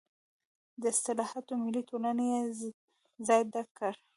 د 0.81 0.83
اصلاحاتو 0.93 1.53
ملي 1.63 1.81
ټولنې 1.89 2.25
یې 2.33 2.41
ځای 3.27 3.41
ډک 3.51 3.67
کړ. 3.77 3.93